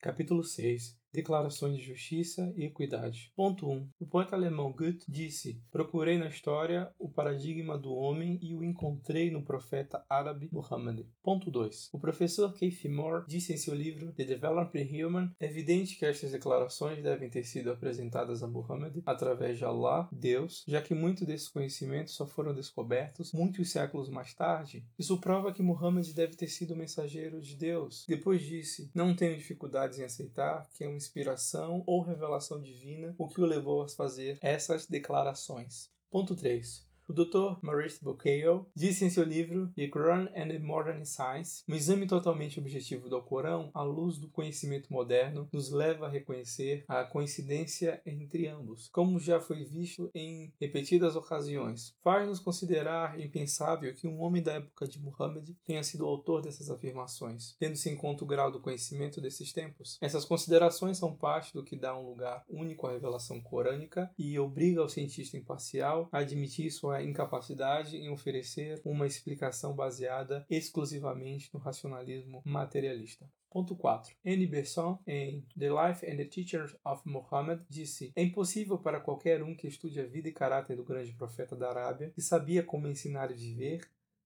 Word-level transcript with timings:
Capítulo 0.00 0.42
6 0.42 0.99
Declarações 1.12 1.76
de 1.76 1.82
Justiça 1.82 2.52
e 2.56 2.64
Equidade. 2.64 3.32
Ponto 3.34 3.68
1. 3.68 3.88
O 3.98 4.06
poeta 4.06 4.36
alemão 4.36 4.72
Goethe 4.72 5.04
disse: 5.08 5.60
Procurei 5.70 6.18
na 6.18 6.28
história 6.28 6.92
o 6.98 7.08
paradigma 7.08 7.76
do 7.76 7.92
homem 7.92 8.38
e 8.42 8.54
o 8.54 8.62
encontrei 8.62 9.30
no 9.30 9.42
profeta 9.42 10.04
árabe 10.08 10.48
Muhammad. 10.52 11.04
Ponto 11.22 11.50
2. 11.50 11.90
O 11.92 11.98
professor 11.98 12.52
Keith 12.54 12.84
Moore 12.84 13.24
disse 13.26 13.52
em 13.52 13.56
seu 13.56 13.74
livro 13.74 14.12
The 14.12 14.24
Developing 14.24 15.02
Human: 15.02 15.34
É 15.40 15.46
evidente 15.46 15.96
que 15.96 16.06
estas 16.06 16.30
declarações 16.30 17.02
devem 17.02 17.28
ter 17.28 17.44
sido 17.44 17.70
apresentadas 17.70 18.42
a 18.42 18.46
Muhammad 18.46 19.02
através 19.04 19.58
de 19.58 19.64
Allah, 19.64 20.08
Deus, 20.12 20.64
já 20.66 20.80
que 20.80 20.94
muitos 20.94 21.26
desses 21.26 21.48
conhecimentos 21.48 22.14
só 22.14 22.26
foram 22.26 22.54
descobertos 22.54 23.32
muitos 23.32 23.70
séculos 23.70 24.08
mais 24.08 24.34
tarde. 24.34 24.84
Isso 24.98 25.18
prova 25.18 25.52
que 25.52 25.62
Muhammad 25.62 26.06
deve 26.12 26.36
ter 26.36 26.48
sido 26.48 26.74
o 26.74 26.76
mensageiro 26.76 27.40
de 27.40 27.56
Deus. 27.56 28.04
Depois 28.08 28.42
disse: 28.42 28.90
Não 28.94 29.14
tenho 29.14 29.36
dificuldades 29.36 29.98
em 29.98 30.04
aceitar 30.04 30.68
que 30.74 30.84
é 30.84 30.88
um 30.88 30.96
inspiração 31.00 31.82
ou 31.86 32.02
revelação 32.02 32.60
divina 32.60 33.14
o 33.18 33.28
que 33.28 33.40
o 33.40 33.46
levou 33.46 33.82
a 33.82 33.88
fazer 33.88 34.38
essas 34.40 34.86
declarações. 34.86 35.90
Ponto 36.10 36.34
3. 36.34 36.89
O 37.10 37.12
Dr. 37.12 37.58
Maurice 37.60 37.98
Bucaille 38.00 38.64
disse 38.72 39.04
em 39.04 39.10
seu 39.10 39.24
livro 39.24 39.66
The 39.74 39.88
Quran 39.88 40.28
and 40.32 40.46
the 40.46 40.60
Modern 40.60 41.04
Science: 41.04 41.64
um 41.68 41.74
exame 41.74 42.06
totalmente 42.06 42.60
objetivo 42.60 43.08
do 43.08 43.20
Corão, 43.20 43.68
à 43.74 43.82
luz 43.82 44.16
do 44.16 44.28
conhecimento 44.28 44.92
moderno, 44.92 45.48
nos 45.52 45.72
leva 45.72 46.06
a 46.06 46.08
reconhecer 46.08 46.84
a 46.86 47.02
coincidência 47.02 48.00
entre 48.06 48.46
ambos, 48.46 48.88
como 48.92 49.18
já 49.18 49.40
foi 49.40 49.64
visto 49.64 50.08
em 50.14 50.54
repetidas 50.60 51.16
ocasiões. 51.16 51.96
Faz-nos 52.00 52.38
considerar 52.38 53.18
impensável 53.18 53.92
que 53.92 54.06
um 54.06 54.20
homem 54.20 54.40
da 54.40 54.52
época 54.52 54.86
de 54.86 55.00
Muhammad 55.00 55.50
tenha 55.66 55.82
sido 55.82 56.06
autor 56.06 56.40
dessas 56.42 56.70
afirmações, 56.70 57.56
tendo-se 57.58 57.90
em 57.90 57.96
conta 57.96 58.22
o 58.22 58.26
grau 58.28 58.52
do 58.52 58.60
conhecimento 58.60 59.20
desses 59.20 59.52
tempos. 59.52 59.98
Essas 60.00 60.24
considerações 60.24 60.98
são 60.98 61.12
parte 61.12 61.52
do 61.54 61.64
que 61.64 61.74
dá 61.74 61.98
um 61.98 62.06
lugar 62.06 62.44
único 62.48 62.86
à 62.86 62.92
revelação 62.92 63.40
corânica 63.40 64.08
e 64.16 64.38
obriga 64.38 64.84
o 64.84 64.88
cientista 64.88 65.36
imparcial 65.36 66.08
a 66.12 66.18
admitir 66.18 66.70
sua 66.70 66.99
incapacidade 67.02 67.96
em 67.96 68.10
oferecer 68.10 68.80
uma 68.84 69.06
explicação 69.06 69.74
baseada 69.74 70.44
exclusivamente 70.48 71.50
no 71.52 71.60
racionalismo 71.60 72.42
materialista. 72.44 73.28
Ponto 73.50 73.74
4. 73.74 74.14
Anne 74.24 74.46
Besson, 74.46 74.96
em 75.04 75.44
The 75.58 75.70
Life 75.70 76.06
and 76.08 76.16
the 76.16 76.24
Teachers 76.24 76.76
of 76.84 77.02
Muhammad, 77.04 77.60
disse: 77.68 78.12
É 78.14 78.22
impossível 78.22 78.78
para 78.78 79.00
qualquer 79.00 79.42
um 79.42 79.56
que 79.56 79.66
estude 79.66 80.00
a 80.00 80.06
vida 80.06 80.28
e 80.28 80.32
caráter 80.32 80.76
do 80.76 80.84
grande 80.84 81.12
profeta 81.12 81.56
da 81.56 81.68
Arábia, 81.68 82.10
que 82.10 82.22
sabia 82.22 82.62
como 82.62 82.86
ensinar 82.86 83.30
e 83.32 83.34
viver, 83.34 83.80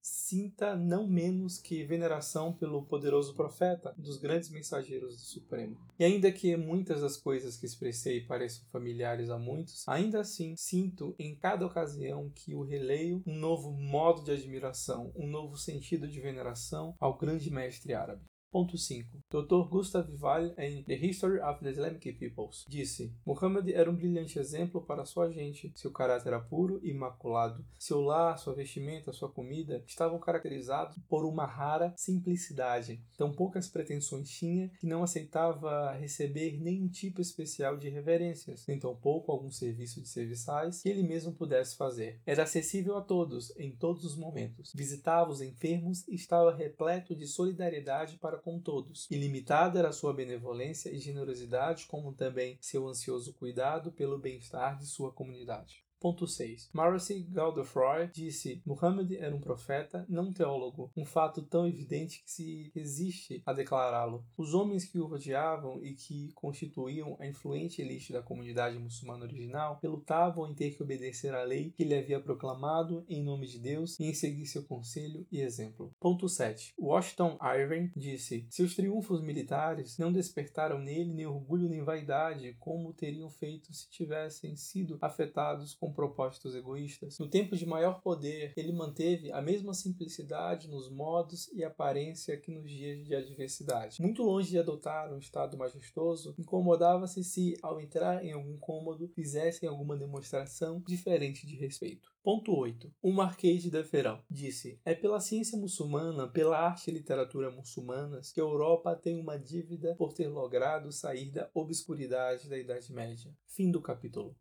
sinta 0.04 0.76
não 0.76 1.08
menos 1.08 1.58
que 1.58 1.82
veneração 1.82 2.52
pelo 2.52 2.84
poderoso 2.84 3.34
profeta, 3.34 3.94
dos 3.96 4.18
grandes 4.18 4.50
mensageiros 4.50 5.16
do 5.16 5.22
Supremo. 5.22 5.78
E 5.98 6.04
ainda 6.04 6.30
que 6.30 6.54
muitas 6.56 7.00
das 7.00 7.16
coisas 7.16 7.56
que 7.56 7.64
expressei 7.64 8.20
pareçam 8.20 8.66
familiares 8.70 9.30
a 9.30 9.38
muitos, 9.38 9.88
ainda 9.88 10.20
assim 10.20 10.54
sinto 10.56 11.14
em 11.18 11.34
cada 11.34 11.64
ocasião 11.64 12.30
que 12.34 12.54
o 12.54 12.62
releio 12.62 13.22
um 13.26 13.34
novo 13.34 13.72
modo 13.72 14.22
de 14.22 14.32
admiração, 14.32 15.10
um 15.16 15.26
novo 15.26 15.56
sentido 15.56 16.06
de 16.06 16.20
veneração 16.20 16.94
ao 17.00 17.16
grande 17.16 17.50
mestre 17.50 17.94
árabe. 17.94 18.22
Ponto 18.54 18.78
5. 18.78 19.18
Dr. 19.28 19.68
Gustav 19.68 20.08
Wall, 20.20 20.54
em 20.56 20.84
The 20.84 20.94
History 20.94 21.40
of 21.40 21.58
the 21.58 21.70
Islamic 21.70 22.12
Peoples, 22.12 22.64
disse: 22.68 23.12
Muhammad 23.26 23.68
era 23.68 23.90
um 23.90 23.96
brilhante 23.96 24.38
exemplo 24.38 24.80
para 24.80 25.04
sua 25.04 25.28
gente. 25.28 25.72
Seu 25.74 25.90
caráter 25.90 26.28
era 26.28 26.38
puro 26.38 26.78
e 26.80 26.90
imaculado. 26.90 27.66
Seu 27.76 28.00
lar, 28.00 28.38
sua 28.38 28.54
vestimenta, 28.54 29.12
sua 29.12 29.28
comida 29.28 29.82
estavam 29.88 30.20
caracterizados 30.20 30.96
por 31.08 31.24
uma 31.24 31.44
rara 31.44 31.92
simplicidade. 31.96 33.02
Tão 33.16 33.32
poucas 33.32 33.66
pretensões 33.66 34.30
tinha 34.30 34.68
que 34.78 34.86
não 34.86 35.02
aceitava 35.02 35.90
receber 35.94 36.56
nenhum 36.60 36.86
tipo 36.86 37.20
especial 37.20 37.76
de 37.76 37.88
reverências, 37.88 38.64
nem 38.68 38.78
tampouco 38.78 39.32
algum 39.32 39.50
serviço 39.50 40.00
de 40.00 40.08
serviçais 40.08 40.80
que 40.80 40.88
ele 40.88 41.02
mesmo 41.02 41.32
pudesse 41.32 41.76
fazer. 41.76 42.20
Era 42.24 42.44
acessível 42.44 42.96
a 42.96 43.00
todos, 43.00 43.52
em 43.56 43.72
todos 43.72 44.04
os 44.04 44.14
momentos. 44.16 44.72
Visitava 44.72 45.32
os 45.32 45.40
enfermos 45.40 46.06
e 46.06 46.14
estava 46.14 46.54
repleto 46.54 47.16
de 47.16 47.26
solidariedade 47.26 48.16
para 48.18 48.43
com 48.44 48.60
todos. 48.60 49.10
Ilimitada 49.10 49.78
era 49.78 49.90
sua 49.90 50.12
benevolência 50.12 50.90
e 50.90 50.98
generosidade, 50.98 51.86
como 51.86 52.12
também 52.12 52.58
seu 52.60 52.86
ansioso 52.86 53.32
cuidado 53.32 53.90
pelo 53.90 54.18
bem-estar 54.18 54.76
de 54.76 54.84
sua 54.84 55.10
comunidade. 55.10 55.82
Ponto 56.04 56.26
6. 56.26 56.68
Marcy 56.74 57.22
Godefroy 57.32 58.10
disse: 58.12 58.60
Muhammad 58.66 59.10
era 59.12 59.34
um 59.34 59.40
profeta, 59.40 60.04
não 60.06 60.34
teólogo, 60.34 60.92
um 60.94 61.02
fato 61.02 61.40
tão 61.40 61.66
evidente 61.66 62.22
que 62.22 62.30
se 62.30 62.70
resiste 62.74 63.42
a 63.46 63.54
declará-lo. 63.54 64.22
Os 64.36 64.52
homens 64.52 64.84
que 64.84 64.98
o 64.98 65.06
rodeavam 65.06 65.82
e 65.82 65.94
que 65.94 66.30
constituíam 66.34 67.16
a 67.18 67.26
influente 67.26 67.80
elite 67.80 68.12
da 68.12 68.20
comunidade 68.20 68.78
muçulmana 68.78 69.24
original 69.24 69.78
relutavam 69.82 70.46
em 70.46 70.54
ter 70.54 70.72
que 70.72 70.82
obedecer 70.82 71.34
à 71.34 71.42
lei 71.42 71.70
que 71.70 71.84
ele 71.84 71.94
havia 71.94 72.20
proclamado 72.20 73.02
em 73.08 73.24
nome 73.24 73.46
de 73.46 73.58
Deus 73.58 73.98
e 73.98 74.04
em 74.04 74.12
seguir 74.12 74.44
seu 74.44 74.62
conselho 74.64 75.26
e 75.32 75.40
exemplo. 75.40 75.90
Ponto 75.98 76.28
7. 76.28 76.74
Washington 76.78 77.38
Irving 77.42 77.90
disse: 77.96 78.46
Seus 78.50 78.76
triunfos 78.76 79.22
militares 79.22 79.96
não 79.96 80.12
despertaram 80.12 80.78
nele 80.78 81.14
nem 81.14 81.24
orgulho 81.24 81.66
nem 81.66 81.82
vaidade, 81.82 82.54
como 82.60 82.92
teriam 82.92 83.30
feito 83.30 83.72
se 83.72 83.88
tivessem 83.88 84.54
sido 84.54 84.98
afetados 85.00 85.72
com 85.72 85.93
propósitos 85.94 86.54
egoístas. 86.54 87.18
No 87.18 87.28
tempo 87.28 87.56
de 87.56 87.64
maior 87.64 88.00
poder, 88.00 88.52
ele 88.56 88.72
manteve 88.72 89.32
a 89.32 89.40
mesma 89.40 89.72
simplicidade 89.72 90.68
nos 90.68 90.90
modos 90.90 91.48
e 91.52 91.64
aparência 91.64 92.36
que 92.36 92.50
nos 92.50 92.70
dias 92.70 93.06
de 93.06 93.14
adversidade. 93.14 94.02
Muito 94.02 94.22
longe 94.22 94.50
de 94.50 94.58
adotar 94.58 95.12
um 95.12 95.18
estado 95.18 95.56
majestoso, 95.56 96.34
incomodava-se 96.38 97.22
se, 97.24 97.56
ao 97.62 97.80
entrar 97.80 98.24
em 98.24 98.32
algum 98.32 98.58
cômodo, 98.58 99.08
fizessem 99.14 99.68
alguma 99.68 99.96
demonstração 99.96 100.82
diferente 100.86 101.46
de 101.46 101.56
respeito. 101.56 102.14
Ponto 102.24 102.56
8. 102.56 102.90
O 103.02 103.12
Marquês 103.12 103.62
de 103.62 103.70
Deferão 103.70 104.18
disse: 104.30 104.80
É 104.82 104.94
pela 104.94 105.20
ciência 105.20 105.58
muçulmana, 105.58 106.26
pela 106.26 106.58
arte 106.58 106.90
e 106.90 106.94
literatura 106.94 107.50
muçulmanas 107.50 108.32
que 108.32 108.40
a 108.40 108.44
Europa 108.44 108.96
tem 108.96 109.20
uma 109.20 109.38
dívida 109.38 109.94
por 109.96 110.14
ter 110.14 110.28
logrado 110.28 110.90
sair 110.90 111.30
da 111.30 111.50
obscuridade 111.52 112.48
da 112.48 112.56
Idade 112.56 112.90
Média. 112.94 113.30
Fim 113.46 113.70
do 113.70 113.78
capítulo. 113.78 114.32